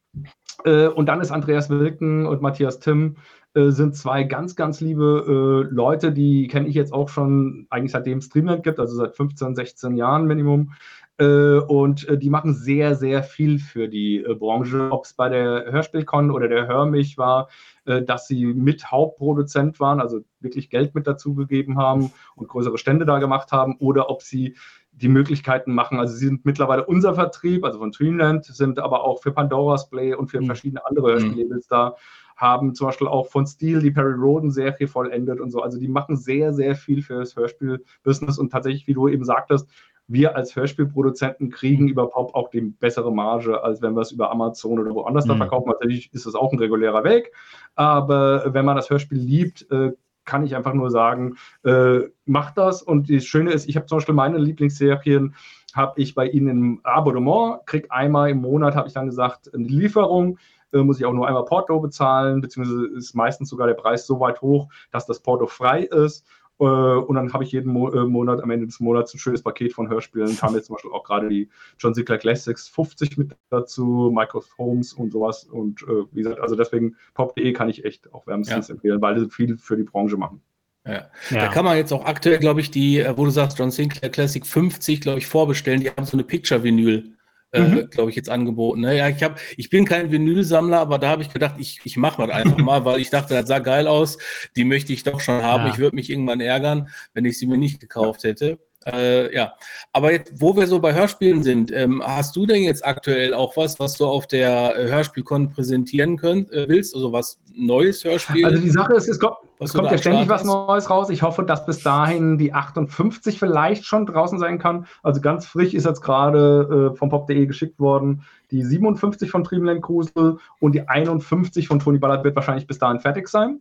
[0.64, 3.16] Äh, und dann ist Andreas Wilken und Matthias Timm
[3.54, 7.92] äh, sind zwei ganz, ganz liebe äh, Leute, die kenne ich jetzt auch schon eigentlich
[7.92, 10.72] seitdem es Streamland gibt, also seit 15, 16 Jahren Minimum.
[11.16, 15.28] Äh, und äh, die machen sehr, sehr viel für die äh, Branche, ob es bei
[15.28, 17.48] der Hörspielcon oder der Hörmich war,
[17.84, 23.18] dass sie mit Hauptproduzent waren, also wirklich Geld mit dazugegeben haben und größere Stände da
[23.18, 24.56] gemacht haben, oder ob sie
[24.96, 25.98] die Möglichkeiten machen.
[25.98, 30.14] Also sie sind mittlerweile unser Vertrieb, also von Dreamland, sind aber auch für Pandora's Play
[30.14, 30.46] und für mhm.
[30.46, 31.74] verschiedene andere Hörspiellabels mhm.
[31.74, 31.96] da,
[32.36, 35.60] haben zum Beispiel auch von Steel die Perry Roden-Serie vollendet und so.
[35.60, 39.68] Also die machen sehr, sehr viel für das Hörspiel-Business und tatsächlich, wie du eben sagtest,
[40.06, 41.90] wir als Hörspielproduzenten kriegen mhm.
[41.90, 45.30] über Pop auch die bessere Marge, als wenn wir es über Amazon oder woanders mhm.
[45.30, 45.70] da verkaufen.
[45.70, 47.32] Natürlich ist das auch ein regulärer Weg,
[47.74, 49.92] aber wenn man das Hörspiel liebt, äh,
[50.24, 52.82] kann ich einfach nur sagen, äh, macht das.
[52.82, 55.34] Und das Schöne ist, ich habe zum Beispiel meine Lieblingsserien,
[55.74, 59.66] habe ich bei Ihnen im Abonnement, kriege einmal im Monat, habe ich dann gesagt, eine
[59.66, 60.38] Lieferung,
[60.72, 64.20] äh, muss ich auch nur einmal Porto bezahlen, beziehungsweise ist meistens sogar der Preis so
[64.20, 66.26] weit hoch, dass das Porto frei ist.
[66.60, 69.42] Äh, und dann habe ich jeden Mo äh, Monat, am Ende des Monats, ein schönes
[69.42, 70.36] Paket von Hörspielen.
[70.36, 74.92] Kam jetzt zum Beispiel auch gerade die John Sinclair Classics 50 mit dazu, Michael Holmes
[74.92, 75.44] und sowas.
[75.44, 78.74] Und äh, wie gesagt, also deswegen pop.de kann ich echt auch wärmstens ja.
[78.74, 80.40] empfehlen, weil sie viel für die Branche machen.
[80.86, 80.92] Ja.
[81.30, 81.46] ja.
[81.46, 84.46] Da kann man jetzt auch aktuell, glaube ich, die, wo du sagst, John Sinclair Classic
[84.46, 85.80] 50, glaube ich, vorbestellen.
[85.80, 87.14] Die haben so eine Picture-Vinyl
[87.54, 87.90] äh, mhm.
[87.90, 88.80] glaube ich, jetzt angeboten.
[88.80, 88.96] Ne?
[88.96, 92.20] Ja, ich, hab, ich bin kein Vinylsammler, aber da habe ich gedacht, ich, ich mache
[92.20, 94.18] mal einfach mal, weil ich dachte, das sah geil aus.
[94.56, 95.66] Die möchte ich doch schon haben.
[95.66, 95.72] Ja.
[95.72, 98.58] Ich würde mich irgendwann ärgern, wenn ich sie mir nicht gekauft hätte.
[98.86, 99.54] Äh, ja,
[99.92, 103.56] aber jetzt, wo wir so bei Hörspielen sind, ähm, hast du denn jetzt aktuell auch
[103.56, 106.94] was, was du auf der Hörspielkon präsentieren könnt, äh, willst?
[106.94, 108.44] Also was neues Hörspiel?
[108.44, 111.10] Also die Sache ist, es kommt, es kommt ja ständig was Neues raus.
[111.10, 114.86] Ich hoffe, dass bis dahin die 58 vielleicht schon draußen sein kann.
[115.02, 118.22] Also ganz frisch ist jetzt gerade äh, vom pop.de geschickt worden.
[118.50, 123.00] Die 57 von Dreamland Krusel und die 51 von Tony Ballard wird wahrscheinlich bis dahin
[123.00, 123.60] fertig sein.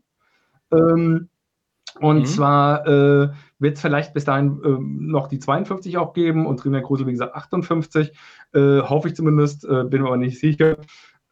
[0.72, 1.30] Ähm,
[2.00, 2.26] und mhm.
[2.26, 6.82] zwar äh, wird es vielleicht bis dahin äh, noch die 52 auch geben und Trina
[6.82, 8.12] Krusel, wie gesagt, 58.
[8.54, 10.78] Äh, hoffe ich zumindest, äh, bin mir aber nicht sicher.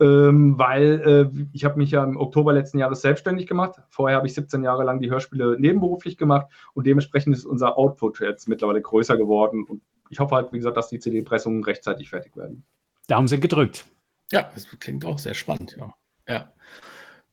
[0.02, 3.76] Ähm, weil äh, ich habe mich ja im Oktober letzten Jahres selbstständig gemacht.
[3.90, 8.20] Vorher habe ich 17 Jahre lang die Hörspiele nebenberuflich gemacht und dementsprechend ist unser Output
[8.20, 9.64] jetzt mittlerweile größer geworden.
[9.64, 12.66] Und ich hoffe halt, wie gesagt, dass die CD-Pressungen rechtzeitig fertig werden.
[13.08, 13.86] Daumen sind gedrückt.
[14.32, 15.94] Ja, das klingt auch sehr spannend, ja.
[16.28, 16.52] Ja.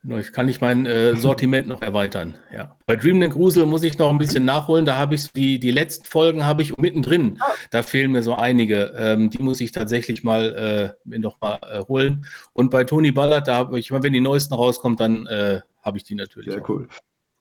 [0.05, 2.37] Ich kann ich mein äh, Sortiment noch erweitern.
[2.55, 2.77] Ja.
[2.87, 4.87] Bei Dreamland Grusel muss ich noch ein bisschen nachholen.
[4.87, 7.41] Da habe ich die, die letzten Folgen habe ich mittendrin.
[7.71, 8.95] Da fehlen mir so einige.
[8.97, 12.27] Ähm, die muss ich tatsächlich mal äh, mir noch mal äh, holen.
[12.53, 16.05] Und bei Tony Ballard, da habe ich, wenn die neuesten rauskommen, dann äh, habe ich
[16.05, 16.53] die natürlich.
[16.53, 16.69] Sehr auch.
[16.69, 16.89] cool.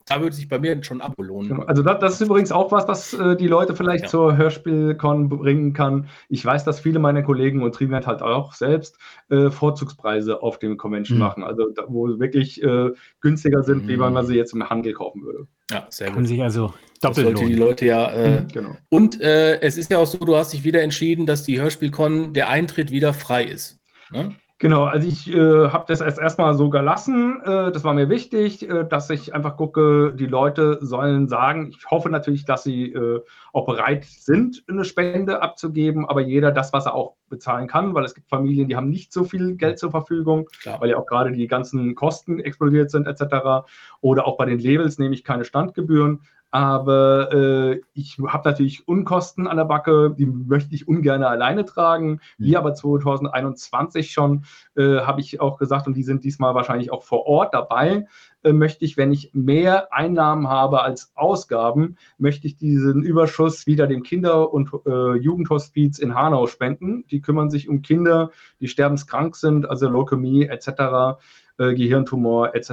[0.08, 1.50] Da würde sich bei mir schon Abo lohnen.
[1.50, 1.64] Genau.
[1.64, 4.10] Also das, das, ist übrigens auch was, was äh, die Leute vielleicht ja.
[4.10, 6.08] zur Hörspielcon bringen kann.
[6.30, 8.98] Ich weiß, dass viele meiner Kollegen und Trivet halt auch selbst
[9.30, 11.24] äh, Vorzugspreise auf dem Convention mhm.
[11.24, 11.44] machen.
[11.44, 13.88] Also da, wo wirklich äh, günstiger sind, mhm.
[13.90, 15.48] wie wenn man sie jetzt im Handel kaufen würde.
[15.72, 16.16] Ja, sehr gut.
[16.16, 18.10] Kann sich also doppelt das die Leute ja.
[18.10, 18.78] Äh, mhm, genau.
[18.90, 22.34] Und äh, es ist ja auch so, du hast dich wieder entschieden, dass die Hörspielcon
[22.34, 23.80] der Eintritt wieder frei ist.
[24.12, 24.36] Ne?
[24.60, 27.40] Genau, also ich äh, habe das erst erstmal so gelassen.
[27.44, 31.86] Äh, das war mir wichtig, äh, dass ich einfach gucke, die Leute sollen sagen, ich
[31.92, 33.22] hoffe natürlich, dass sie äh,
[33.54, 38.04] auch bereit sind, eine Spende abzugeben, aber jeder das, was er auch bezahlen kann, weil
[38.04, 40.82] es gibt Familien, die haben nicht so viel Geld zur Verfügung, Klar.
[40.82, 43.68] weil ja auch gerade die ganzen Kosten explodiert sind etc.
[44.02, 46.22] Oder auch bei den Labels nehme ich keine Standgebühren.
[46.52, 52.22] Aber äh, ich habe natürlich Unkosten an der Backe, die möchte ich ungern alleine tragen.
[52.38, 52.56] Wie mhm.
[52.56, 57.26] aber 2021 schon, äh, habe ich auch gesagt, und die sind diesmal wahrscheinlich auch vor
[57.26, 58.08] Ort dabei,
[58.44, 63.86] äh, möchte ich, wenn ich mehr Einnahmen habe als Ausgaben, möchte ich diesen Überschuss wieder
[63.86, 67.06] dem Kinder- und äh, Jugendhospiz in Hanau spenden.
[67.12, 68.32] Die kümmern sich um Kinder,
[68.62, 71.18] die sterbenskrank sind, also Leukämie etc
[71.58, 72.72] äh, Gehirntumor etc.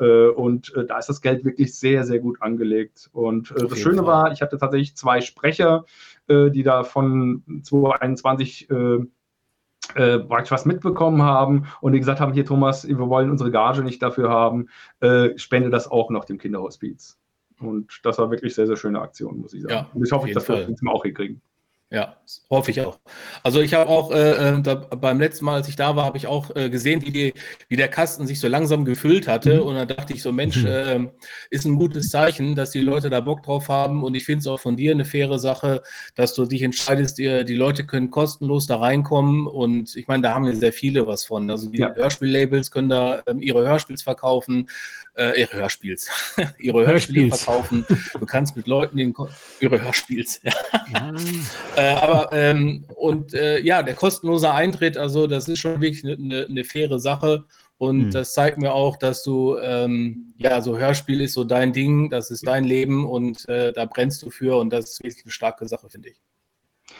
[0.00, 3.10] Äh, und äh, da ist das Geld wirklich sehr, sehr gut angelegt.
[3.12, 4.06] Und äh, das Schöne Fall.
[4.06, 5.84] war, ich hatte tatsächlich zwei Sprecher,
[6.28, 8.98] äh, die da von 2021 äh,
[9.94, 13.82] äh, praktisch was mitbekommen haben und die gesagt haben, hier Thomas, wir wollen unsere Gage
[13.82, 14.68] nicht dafür haben,
[15.00, 17.18] äh, spende das auch noch dem Kinderhospiz.
[17.60, 19.74] Und das war wirklich sehr, sehr schöne Aktion, muss ich sagen.
[19.74, 21.40] Ja, und ich hoffe, dass wir das auch hinkriegen.
[21.94, 22.16] Ja,
[22.50, 22.98] hoffe ich auch.
[23.44, 26.18] Also ich habe auch äh, äh, da, beim letzten Mal, als ich da war, habe
[26.18, 27.34] ich auch äh, gesehen, wie, die,
[27.68, 29.60] wie der Kasten sich so langsam gefüllt hatte.
[29.60, 29.62] Mhm.
[29.62, 31.06] Und da dachte ich so, Mensch, äh,
[31.50, 34.02] ist ein gutes Zeichen, dass die Leute da Bock drauf haben.
[34.02, 35.84] Und ich finde es auch von dir eine faire Sache,
[36.16, 39.46] dass du dich entscheidest, ihr, die Leute können kostenlos da reinkommen.
[39.46, 41.48] Und ich meine, da haben wir sehr viele was von.
[41.48, 41.94] Also die ja.
[41.94, 44.68] Hörspiellabels können da ähm, ihre Hörspiels verkaufen
[45.16, 46.08] äh, ihre Hörspiels,
[46.58, 47.42] ihre Hörspiele Hörspiels.
[47.42, 47.86] verkaufen.
[48.18, 49.14] Du kannst mit Leuten den
[49.60, 50.40] ihre Hörspiels.
[50.92, 51.14] ja.
[51.76, 56.16] äh, aber ähm, und äh, ja, der kostenlose Eintritt, also das ist schon wirklich eine
[56.16, 57.44] ne, ne faire Sache.
[57.76, 58.10] Und mhm.
[58.12, 62.30] das zeigt mir auch, dass du, ähm, ja, so Hörspiel ist so dein Ding, das
[62.30, 65.66] ist dein Leben und äh, da brennst du für und das ist wirklich eine starke
[65.66, 66.20] Sache, finde ich.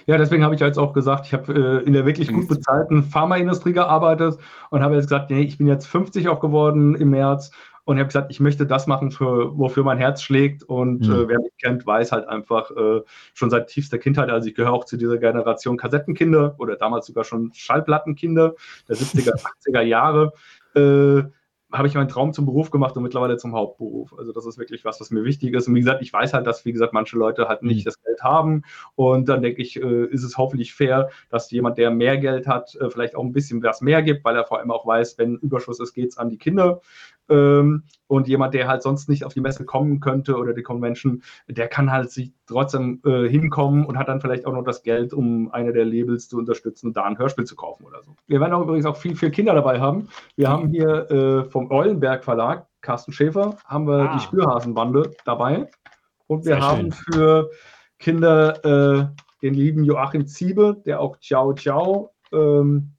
[0.06, 3.04] Ja, deswegen habe ich jetzt auch gesagt, ich habe äh, in der wirklich gut bezahlten
[3.04, 4.38] Pharmaindustrie gearbeitet
[4.70, 7.50] und habe jetzt gesagt, nee, ich bin jetzt 50 auch geworden im März
[7.84, 10.62] und ich habe gesagt, ich möchte das machen, für, wofür mein Herz schlägt.
[10.62, 11.12] Und mhm.
[11.12, 13.02] äh, wer mich kennt, weiß halt einfach äh,
[13.34, 17.24] schon seit tiefster Kindheit, also ich gehöre auch zu dieser Generation Kassettenkinder oder damals sogar
[17.24, 18.54] schon Schallplattenkinder
[18.88, 19.34] der 70er,
[19.66, 20.32] 80er Jahre.
[20.74, 21.24] Äh,
[21.74, 24.14] habe ich meinen Traum zum Beruf gemacht und mittlerweile zum Hauptberuf.
[24.16, 25.66] Also das ist wirklich was, was mir wichtig ist.
[25.66, 27.84] Und wie gesagt, ich weiß halt, dass, wie gesagt, manche Leute halt nicht mhm.
[27.84, 28.62] das Geld haben.
[28.94, 32.76] Und dann denke ich, äh, ist es hoffentlich fair, dass jemand, der mehr Geld hat,
[32.76, 35.36] äh, vielleicht auch ein bisschen was mehr gibt, weil er vor allem auch weiß, wenn
[35.36, 36.80] Überschuss ist, geht es an die Kinder.
[37.28, 41.22] Ähm, und jemand, der halt sonst nicht auf die Messe kommen könnte oder die Convention,
[41.48, 45.12] der kann halt sich trotzdem äh, hinkommen und hat dann vielleicht auch noch das Geld,
[45.14, 48.14] um eine der Labels zu unterstützen und da ein Hörspiel zu kaufen oder so.
[48.26, 50.08] Wir werden auch übrigens auch viel, viel Kinder dabei haben.
[50.36, 54.14] Wir haben hier äh, vom Eulenberg Verlag, Carsten Schäfer, haben wir ah.
[54.14, 55.70] die Spürhasenbande dabei.
[56.26, 57.14] Und wir Sehr haben schön.
[57.14, 57.50] für
[57.98, 59.06] Kinder äh,
[59.42, 62.92] den lieben Joachim Ziebe, der auch Ciao Ciao, ähm,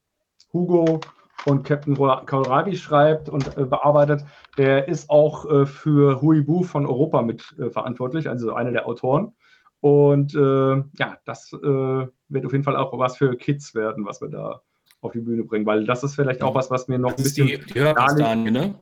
[0.53, 0.99] Hugo
[1.45, 4.25] und Captain Kohlrabi schreibt und äh, bearbeitet,
[4.58, 9.34] der ist auch äh, für Huibu von Europa mit äh, verantwortlich, also einer der Autoren.
[9.79, 14.21] Und äh, ja, das äh, wird auf jeden Fall auch was für Kids werden, was
[14.21, 14.62] wir da
[15.01, 17.23] auf die Bühne bringen, weil das ist vielleicht auch was, was mir noch das ein
[17.23, 17.47] bisschen.
[17.47, 18.75] Die, die Hörkastanie, ne?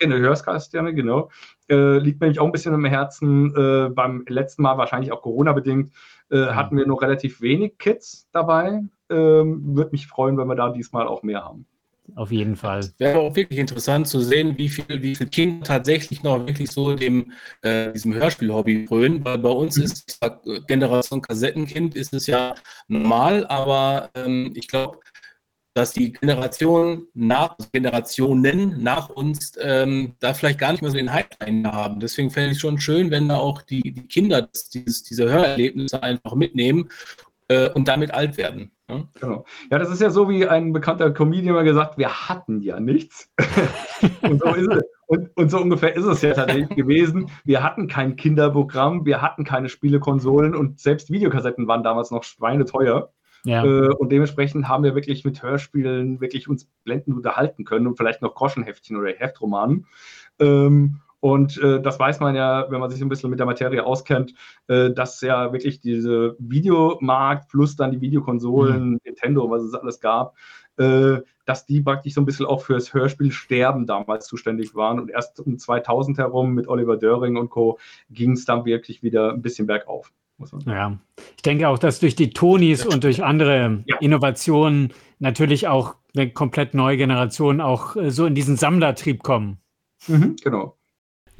[0.00, 1.28] Genau, Hörskasterne, genau.
[1.68, 3.54] Äh, liegt mir nämlich auch ein bisschen im Herzen.
[3.56, 5.92] Äh, beim letzten Mal, wahrscheinlich auch Corona-bedingt,
[6.30, 6.54] äh, mhm.
[6.54, 8.84] hatten wir noch relativ wenig Kids dabei.
[9.10, 11.66] Ähm, Würde mich freuen, wenn wir da diesmal auch mehr haben
[12.16, 12.90] auf jeden Fall.
[12.98, 16.94] Wäre auch wirklich interessant zu sehen, wie viel, wie viele Kinder tatsächlich noch wirklich so
[16.94, 20.18] dem, äh, diesem Hörspiel-Hobby frönen, weil bei uns ist
[20.66, 22.54] Generation Kassettenkind ist es ja
[22.88, 24.98] normal, aber ähm, ich glaube,
[25.74, 31.12] dass die Generation nach, Generationen nach uns ähm, da vielleicht gar nicht mehr so den
[31.12, 32.00] Hype haben.
[32.00, 36.34] Deswegen fände ich schon schön, wenn da auch die, die Kinder dieses, diese Hörerlebnisse einfach
[36.34, 36.88] mitnehmen
[37.48, 38.70] äh, und damit alt werden.
[38.88, 39.04] Ja?
[39.20, 39.44] Genau.
[39.70, 43.30] Ja, das ist ja so, wie ein bekannter Comedian mal gesagt, wir hatten ja nichts.
[44.22, 44.82] und, so ist es.
[45.06, 47.30] Und, und, so ungefähr ist es ja tatsächlich gewesen.
[47.44, 53.10] Wir hatten kein Kinderprogramm, wir hatten keine Spielekonsolen und selbst Videokassetten waren damals noch schweineteuer.
[53.44, 53.64] Ja.
[53.64, 58.20] Äh, und dementsprechend haben wir wirklich mit Hörspielen wirklich uns blendend unterhalten können und vielleicht
[58.20, 59.86] noch Groschenheftchen oder Heftromanen.
[60.38, 63.84] Ähm, und äh, das weiß man ja, wenn man sich ein bisschen mit der Materie
[63.84, 64.34] auskennt,
[64.68, 69.00] äh, dass ja wirklich diese Videomarkt plus dann die Videokonsolen, mhm.
[69.04, 70.36] Nintendo, was es alles gab,
[70.76, 75.00] äh, dass die praktisch so ein bisschen auch fürs Hörspielsterben damals zuständig waren.
[75.00, 77.78] Und erst um 2000 herum mit Oliver Döring und Co.
[78.10, 80.12] ging es dann wirklich wieder ein bisschen bergauf.
[80.66, 80.96] Ja,
[81.34, 83.96] ich denke auch, dass durch die Tonis und durch andere ja.
[83.98, 89.58] Innovationen natürlich auch eine komplett neue Generation auch äh, so in diesen Sammlertrieb kommen.
[90.06, 90.77] Mhm, genau.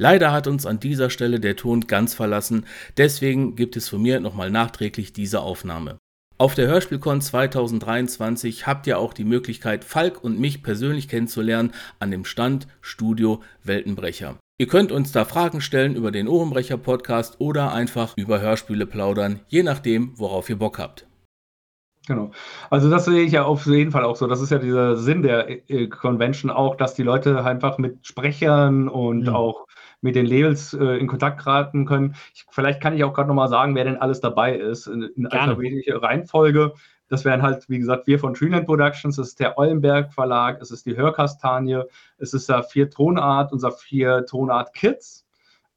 [0.00, 4.20] Leider hat uns an dieser Stelle der Ton ganz verlassen, deswegen gibt es von mir
[4.20, 5.98] nochmal nachträglich diese Aufnahme.
[6.38, 12.12] Auf der Hörspielcon 2023 habt ihr auch die Möglichkeit, Falk und mich persönlich kennenzulernen an
[12.12, 14.36] dem Stand Studio Weltenbrecher.
[14.60, 19.40] Ihr könnt uns da Fragen stellen über den Ohrenbrecher Podcast oder einfach über Hörspiele plaudern,
[19.48, 21.08] je nachdem, worauf ihr Bock habt.
[22.08, 22.30] Genau.
[22.70, 24.26] Also das sehe ich ja auf jeden Fall auch so.
[24.26, 28.88] Das ist ja dieser Sinn der äh, Convention auch, dass die Leute einfach mit Sprechern
[28.88, 29.34] und mhm.
[29.34, 29.66] auch
[30.00, 32.14] mit den Labels äh, in Kontakt geraten können.
[32.34, 35.26] Ich, vielleicht kann ich auch gerade nochmal sagen, wer denn alles dabei ist in, in
[35.26, 36.72] alphabetischer Reihenfolge.
[37.08, 40.70] Das wären halt, wie gesagt, wir von Treeland Productions, es ist der Eulenberg Verlag, es
[40.70, 41.82] ist die Hörkastanie,
[42.18, 45.24] es ist der Vier Tonart, unser Vier Tonart Kids.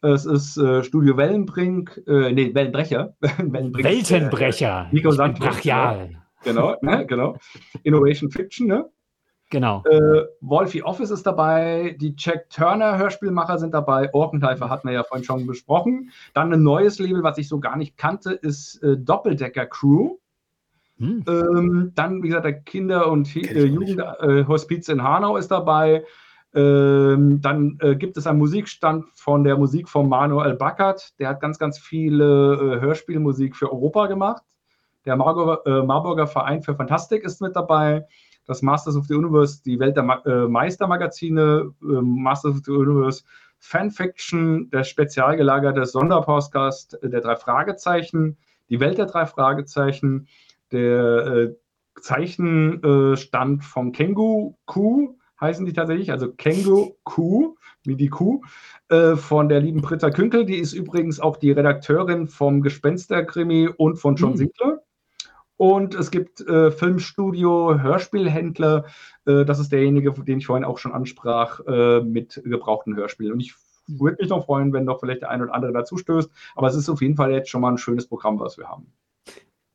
[0.02, 3.16] Es ist äh, Studio Wellenbrink, äh, nee, Wellenbrecher.
[3.22, 4.88] Wellenbrink, Weltenbrecher.
[4.90, 5.54] Äh, Nico Sandbrink.
[5.54, 6.10] Brachial.
[6.44, 7.38] Genau, ne, genau.
[7.84, 8.90] Innovation Fiction, ne?
[9.52, 9.84] Genau.
[9.86, 15.04] Äh, Wolfie Office ist dabei, die Jack Turner Hörspielmacher sind dabei, Orkenteifer hatten wir ja
[15.04, 16.10] vorhin schon besprochen.
[16.34, 20.16] Dann ein neues Label, was ich so gar nicht kannte, ist äh, Doppeldecker Crew.
[20.98, 21.26] Hm.
[21.28, 26.06] Ähm, dann, wie gesagt, der Kinder- und äh, Jugendhospiz in Hanau ist dabei.
[26.54, 31.20] Ähm, dann äh, gibt es einen Musikstand von der Musik von Manuel Backert.
[31.20, 34.44] Der hat ganz, ganz viele äh, Hörspielmusik für Europa gemacht.
[35.06, 38.06] Der Marburger, äh, Marburger Verein für Fantastik ist mit dabei
[38.52, 42.72] das Masters of the Universe, die Welt der Ma äh, Meistermagazine, äh, Masters of the
[42.72, 43.24] Universe,
[43.60, 48.38] Fanfiction, der spezial gelagerte Sonderpostcast äh, der drei Fragezeichen,
[48.70, 50.28] die Welt der drei Fragezeichen,
[50.72, 51.56] der äh,
[52.00, 58.42] Zeichenstand vom Kengu Kuh, heißen die tatsächlich, also Kengu Kuh, wie die Kuh,
[58.90, 63.98] äh, von der lieben Britta Künkel, die ist übrigens auch die Redakteurin vom Gespensterkrimi und
[63.98, 64.38] von John mhm.
[64.38, 64.71] Sinclair.
[65.62, 68.86] Und es gibt äh, Filmstudio, Hörspielhändler.
[69.28, 73.32] Äh, das ist derjenige, den ich vorhin auch schon ansprach, äh, mit gebrauchten Hörspielen.
[73.32, 73.54] Und ich
[73.86, 76.32] würde mich noch freuen, wenn noch vielleicht der ein oder andere dazu stößt.
[76.56, 78.92] Aber es ist auf jeden Fall jetzt schon mal ein schönes Programm, was wir haben.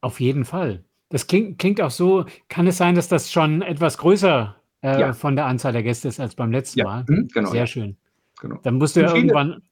[0.00, 0.82] Auf jeden Fall.
[1.10, 2.24] Das klingt, klingt auch so.
[2.48, 5.12] Kann es sein, dass das schon etwas größer äh, ja.
[5.12, 6.84] von der Anzahl der Gäste ist als beim letzten ja.
[6.84, 7.04] Mal?
[7.06, 7.96] Mhm, genau, Sehr schön.
[8.40, 8.58] Genau.
[8.64, 9.62] Dann musst du ja irgendwann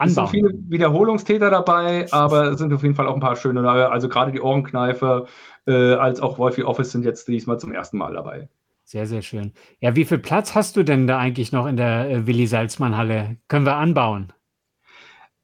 [0.00, 0.24] anbauen.
[0.24, 3.68] Es sind viele Wiederholungstäter dabei, aber es sind auf jeden Fall auch ein paar schöne,
[3.68, 5.26] also gerade die Ohrenkneife,
[5.66, 8.48] äh, als auch Wolfie Office sind jetzt diesmal zum ersten Mal dabei.
[8.84, 9.52] Sehr, sehr schön.
[9.78, 12.96] Ja, wie viel Platz hast du denn da eigentlich noch in der äh, Willi Salzmann
[12.96, 13.36] Halle?
[13.46, 14.32] Können wir anbauen?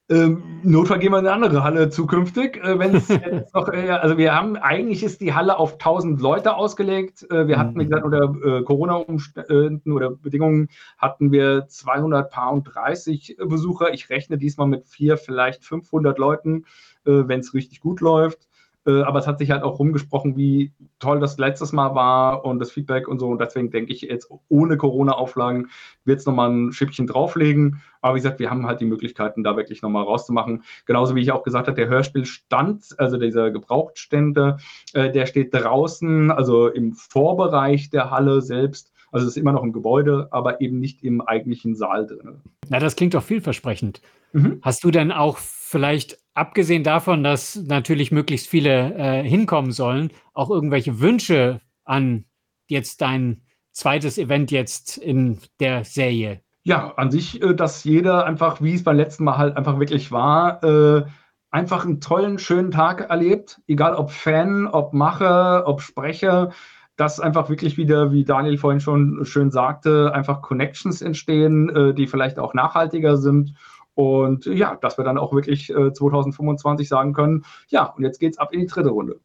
[0.08, 2.62] Ähm, Notfall gehen wir in eine andere Halle zukünftig.
[2.62, 6.20] Äh, wenn es jetzt noch, äh, also wir haben, eigentlich ist die Halle auf 1000
[6.20, 7.26] Leute ausgelegt.
[7.30, 13.92] Äh, wir hatten, wie gesagt, unter äh, Corona-Umständen oder Bedingungen hatten wir 230 Besucher.
[13.92, 16.66] Ich rechne diesmal mit vier, vielleicht 500 Leuten,
[17.04, 18.46] äh, wenn es richtig gut läuft.
[18.86, 22.58] Äh, aber es hat sich halt auch rumgesprochen, wie toll das letztes Mal war und
[22.58, 23.28] das Feedback und so.
[23.28, 25.68] Und deswegen denke ich, jetzt ohne Corona-Auflagen
[26.04, 27.82] wird es nochmal ein Schippchen drauflegen.
[28.00, 30.62] Aber wie gesagt, wir haben halt die Möglichkeiten, da wirklich nochmal rauszumachen.
[30.86, 34.58] Genauso wie ich auch gesagt habe, der Hörspielstand, also dieser Gebrauchtstände,
[34.94, 38.92] äh, der steht draußen, also im Vorbereich der Halle selbst.
[39.12, 42.42] Also es ist immer noch ein Gebäude, aber eben nicht im eigentlichen Saal drin.
[42.68, 44.00] Na, das klingt doch vielversprechend.
[44.32, 44.58] Mhm.
[44.62, 50.50] Hast du denn auch vielleicht abgesehen davon, dass natürlich möglichst viele äh, hinkommen sollen, auch
[50.50, 52.24] irgendwelche Wünsche an
[52.68, 53.42] jetzt dein
[53.72, 56.40] zweites Event jetzt in der Serie?
[56.64, 60.10] Ja, an sich, äh, dass jeder einfach, wie es beim letzten Mal halt einfach wirklich
[60.12, 61.04] war, äh,
[61.50, 66.50] einfach einen tollen, schönen Tag erlebt, egal ob Fan, ob Macher, ob Sprecher,
[66.96, 72.06] dass einfach wirklich wieder, wie Daniel vorhin schon schön sagte, einfach Connections entstehen, äh, die
[72.06, 73.54] vielleicht auch nachhaltiger sind
[73.96, 78.38] und ja, dass wir dann auch wirklich äh, 2025 sagen können, ja, und jetzt geht's
[78.38, 79.20] ab in die dritte Runde.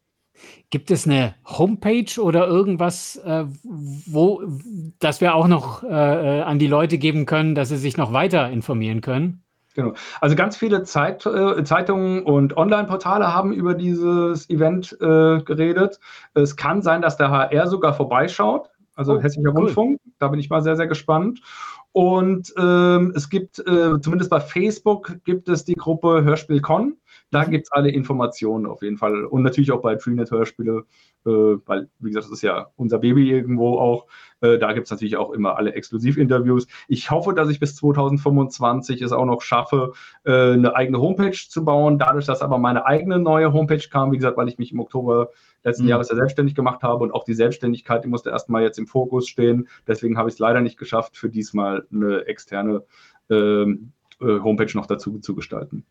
[0.70, 4.42] Gibt es eine Homepage oder irgendwas, äh, wo,
[5.00, 5.88] das wir auch noch äh,
[6.40, 9.44] äh, an die Leute geben können, dass sie sich noch weiter informieren können?
[9.74, 9.94] Genau.
[10.20, 16.00] Also ganz viele Zeit, äh, Zeitungen und Online-Portale haben über dieses Event äh, geredet.
[16.34, 19.62] Es kann sein, dass der HR sogar vorbeischaut, also oh, Hessischer cool.
[19.62, 20.00] Rundfunk.
[20.20, 21.42] Da bin ich mal sehr, sehr gespannt.
[21.94, 26.98] Und ähm, es gibt, äh, zumindest bei Facebook, gibt es die Gruppe Hörspiel Con.
[27.32, 29.24] Da gibt es alle Informationen auf jeden Fall.
[29.24, 30.84] Und natürlich auch bei Freenet Hörspiele,
[31.26, 34.08] äh, weil, wie gesagt, das ist ja unser Baby irgendwo auch.
[34.42, 36.68] Äh, da gibt es natürlich auch immer alle Exklusivinterviews.
[36.90, 39.94] Ich hoffe, dass ich bis 2025 es auch noch schaffe,
[40.26, 41.98] äh, eine eigene Homepage zu bauen.
[41.98, 45.30] Dadurch, dass aber meine eigene neue Homepage kam, wie gesagt, weil ich mich im Oktober
[45.64, 45.90] letzten mhm.
[45.90, 49.30] Jahres ja selbstständig gemacht habe und auch die Selbstständigkeit, die musste erstmal jetzt im Fokus
[49.30, 49.70] stehen.
[49.88, 52.84] Deswegen habe ich es leider nicht geschafft, für diesmal eine externe
[53.30, 55.86] ähm, äh, Homepage noch dazu zu gestalten.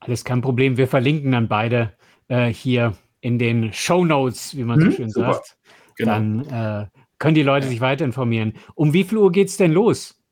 [0.00, 0.76] Alles kein Problem.
[0.76, 1.92] Wir verlinken dann beide
[2.28, 5.34] äh, hier in den Show Notes, wie man so mhm, schön super.
[5.34, 5.58] sagt.
[5.96, 6.12] Genau.
[6.12, 6.86] Dann äh,
[7.18, 8.54] können die Leute sich weiter informieren.
[8.74, 10.22] Um wie viel Uhr geht es denn los?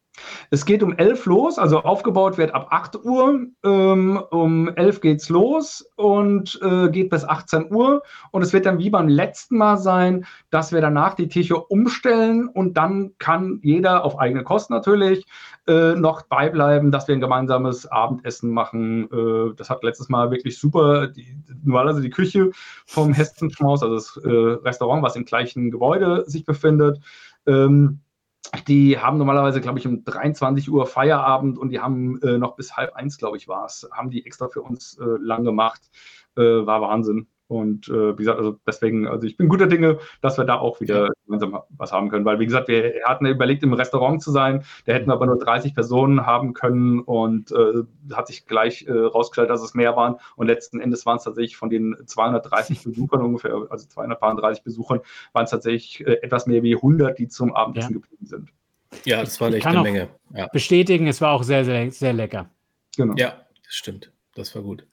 [0.51, 3.47] Es geht um 11 los, also aufgebaut wird ab 8 Uhr.
[3.65, 8.03] Ähm, um 11 geht es los und äh, geht bis 18 Uhr.
[8.31, 12.49] Und es wird dann wie beim letzten Mal sein, dass wir danach die Tische umstellen
[12.49, 15.27] und dann kann jeder auf eigene Kosten natürlich
[15.67, 19.09] äh, noch beibleiben, dass wir ein gemeinsames Abendessen machen.
[19.11, 22.51] Äh, das hat letztes Mal wirklich super, die, normalerweise die Küche
[22.87, 27.01] vom Hessenschmaus, also das äh, Restaurant, was im gleichen Gebäude sich befindet.
[27.47, 28.01] Ähm,
[28.69, 32.77] die haben normalerweise, glaube ich, um 23 Uhr Feierabend und die haben äh, noch bis
[32.77, 35.83] halb eins, glaube ich, war es, haben die extra für uns äh, lang gemacht.
[36.37, 37.29] Äh, war Wahnsinn.
[37.55, 40.81] Und äh, wie gesagt, also deswegen, also ich bin guter Dinge, dass wir da auch
[40.81, 42.25] wieder gemeinsam was haben können.
[42.25, 44.65] Weil, wie gesagt, wir hatten überlegt, im Restaurant zu sein.
[44.87, 48.93] Da hätten wir aber nur 30 Personen haben können und äh, hat sich gleich äh,
[48.93, 50.17] rausgestellt, dass es mehr waren.
[50.35, 55.01] Und letzten Endes waren es tatsächlich von den 230 Besuchern ungefähr, also 230 Besuchern,
[55.33, 58.01] waren es tatsächlich äh, etwas mehr wie 100, die zum Abendessen ja.
[58.01, 58.49] geblieben sind.
[59.05, 60.09] Ja, das war echt eine Menge.
[60.35, 60.49] Ja.
[60.49, 62.51] Bestätigen, es war auch sehr, sehr, sehr lecker.
[62.97, 63.15] Genau.
[63.17, 64.11] Ja, das stimmt.
[64.35, 64.85] Das war gut.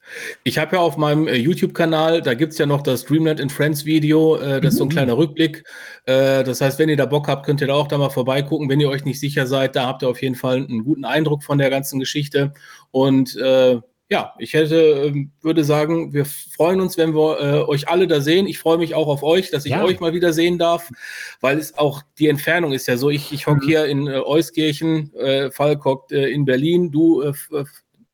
[0.44, 3.50] Ich habe ja auf meinem äh, YouTube-Kanal, da gibt es ja noch das Dreamland in
[3.50, 4.92] Friends Video, äh, das ist so ein mhm.
[4.92, 5.64] kleiner Rückblick.
[6.06, 8.68] Äh, das heißt, wenn ihr da Bock habt, könnt ihr da auch da mal vorbeigucken.
[8.68, 11.42] Wenn ihr euch nicht sicher seid, da habt ihr auf jeden Fall einen guten Eindruck
[11.42, 12.52] von der ganzen Geschichte.
[12.92, 13.80] Und äh,
[14.12, 14.76] ja, ich hätte,
[15.06, 18.46] ähm, würde sagen, wir freuen uns, wenn wir äh, euch alle da sehen.
[18.46, 19.82] Ich freue mich auch auf euch, dass ich ja.
[19.82, 20.90] euch mal wieder sehen darf,
[21.40, 23.08] weil es auch die Entfernung ist ja so.
[23.08, 23.68] Ich, ich hocke mhm.
[23.68, 27.32] hier in äh, Euskirchen, äh, Falk hockt äh, in Berlin, du äh,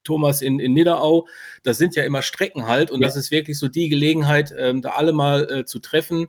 [0.08, 1.28] Thomas in, in Niederau.
[1.62, 3.06] Das sind ja immer Strecken halt und ja.
[3.06, 6.28] das ist wirklich so die Gelegenheit, ähm, da alle mal äh, zu treffen.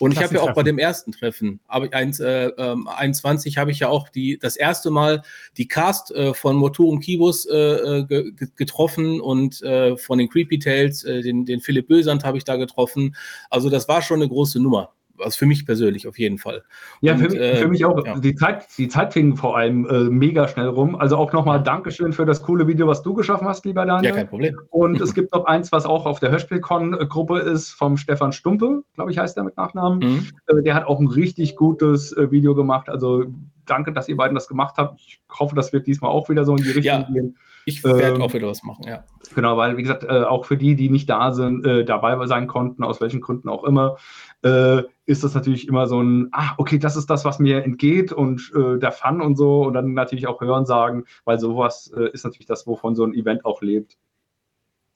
[0.00, 3.72] Und ich habe ja auch bei dem ersten Treffen, aber eins, äh, 21, ähm, habe
[3.72, 5.22] ich ja auch die, das erste Mal
[5.56, 11.02] die Cast äh, von Motorum Kibus äh, äh getroffen und äh, von den Creepy Tales,
[11.02, 13.16] äh, den, den Philipp Bösand habe ich da getroffen.
[13.50, 16.62] Also das war schon eine große Nummer also für mich persönlich auf jeden Fall.
[17.00, 18.04] Ja, und, für, mich, äh, für, mich auch.
[18.04, 18.18] Ja.
[18.18, 20.96] Die, Zeit, die Zeit fing vor allem äh, mega schnell rum.
[20.96, 24.10] Also auch nochmal Dankeschön für das coole Video, was du geschaffen hast, lieber Daniel.
[24.10, 24.58] Ja, kein Problem.
[24.70, 29.10] Und es gibt noch eins, was auch auf der Hörspielcon-Gruppe ist, vom Stefan Stumpe, glaube
[29.10, 29.98] ich, heißt der mit Nachnamen.
[29.98, 30.26] Mhm.
[30.46, 32.88] Äh, der hat auch ein richtig gutes äh, Video gemacht.
[32.88, 33.24] Also
[33.66, 35.00] danke, dass ihr beiden das gemacht habt.
[35.00, 37.08] Ich hoffe, das wird diesmal auch wieder so in die Richtung ja.
[37.10, 37.36] gehen.
[37.68, 39.04] Ich werde ähm, auch wieder was machen, ja.
[39.34, 42.46] Genau, weil, wie gesagt, äh, auch für die, die nicht da sind, äh, dabei sein
[42.46, 43.98] konnten, aus welchen Gründen auch immer,
[44.42, 48.12] äh, ist das natürlich immer so ein, ah, okay, das ist das, was mir entgeht
[48.12, 52.10] und äh, der Fun und so und dann natürlich auch Hören sagen, weil sowas äh,
[52.12, 53.96] ist natürlich das, wovon so ein Event auch lebt.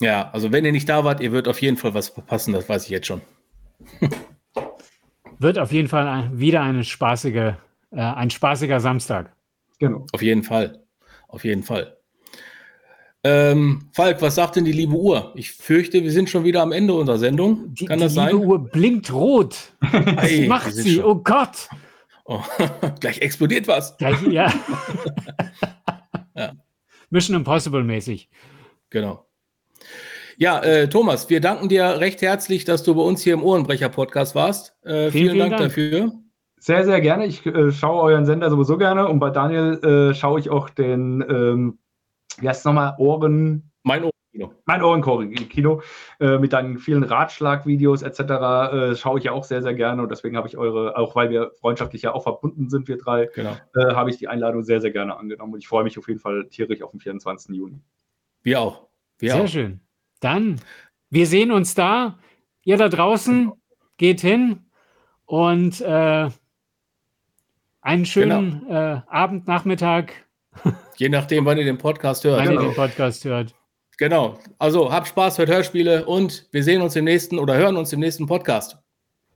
[0.00, 2.68] Ja, also wenn ihr nicht da wart, ihr wird auf jeden Fall was verpassen, das
[2.68, 3.20] weiß ich jetzt schon.
[5.38, 7.56] wird auf jeden Fall ein, wieder eine spaßige, äh,
[7.96, 9.32] ein spaßiger Samstag.
[9.78, 10.06] Genau.
[10.12, 10.82] Auf jeden Fall.
[11.28, 11.96] Auf jeden Fall.
[13.24, 15.32] Ähm, Falk, was sagt denn die liebe Uhr?
[15.36, 17.72] Ich fürchte, wir sind schon wieder am Ende unserer Sendung.
[17.74, 18.28] Die, Kann das die sein?
[18.30, 19.56] Die liebe Uhr blinkt rot.
[19.80, 20.96] was macht sie?
[20.96, 21.04] Schon.
[21.04, 21.68] Oh Gott.
[22.24, 22.40] Oh,
[23.00, 23.96] gleich explodiert was.
[23.96, 24.52] Gleich, ja.
[26.34, 26.52] ja.
[27.10, 28.28] Mission Impossible mäßig.
[28.90, 29.26] Genau.
[30.36, 34.34] Ja, äh, Thomas, wir danken dir recht herzlich, dass du bei uns hier im Ohrenbrecher-Podcast
[34.34, 34.74] warst.
[34.82, 36.12] Äh, vielen, vielen, Dank, Dank, dafür.
[36.58, 37.26] Sehr, sehr gerne.
[37.26, 41.24] Ich äh, schaue euren Sender sowieso gerne und bei Daniel äh, schaue ich auch den
[41.28, 41.78] ähm,
[42.40, 43.70] wie heißt es nochmal, Ohren.
[43.82, 44.54] Mein Ohrenkino.
[44.64, 45.82] Mein Ohrenkino
[46.20, 48.20] äh, mit deinen vielen Ratschlagvideos etc.
[48.20, 51.30] Äh, schaue ich ja auch sehr, sehr gerne und deswegen habe ich eure, auch weil
[51.30, 53.56] wir freundschaftlich ja auch verbunden sind, wir drei, genau.
[53.74, 56.20] äh, habe ich die Einladung sehr, sehr gerne angenommen und ich freue mich auf jeden
[56.20, 57.54] Fall tierisch auf den 24.
[57.54, 57.80] Juni.
[58.42, 58.88] Wir auch.
[59.18, 59.48] Wir sehr auch.
[59.48, 59.80] schön.
[60.20, 60.60] Dann,
[61.10, 62.18] wir sehen uns da.
[62.64, 63.58] Ihr da draußen genau.
[63.96, 64.60] geht hin
[65.26, 66.30] und äh,
[67.80, 68.72] einen schönen genau.
[68.72, 70.12] Äh, Abend, Nachmittag
[70.96, 72.40] Je nachdem, wann ihr den Podcast hört.
[72.40, 72.62] Wann genau.
[72.62, 73.54] ihr den Podcast hört.
[73.98, 74.38] Genau.
[74.58, 78.00] Also habt Spaß, hört Hörspiele und wir sehen uns im nächsten oder hören uns im
[78.00, 78.76] nächsten Podcast.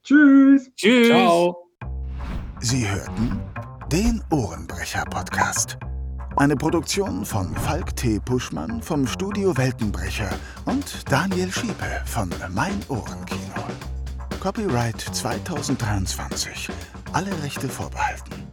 [0.03, 0.69] Tschüss.
[0.75, 1.07] Tschüss.
[1.07, 1.69] Ciao.
[2.59, 3.39] Sie hörten
[3.91, 5.77] den Ohrenbrecher-Podcast.
[6.37, 8.19] Eine Produktion von Falk T.
[8.19, 10.29] Puschmann vom Studio Weltenbrecher
[10.65, 13.63] und Daniel Schiepe von Mein Ohrenkino.
[14.39, 16.69] Copyright 2023.
[17.13, 18.47] Alle Rechte vorbehalten.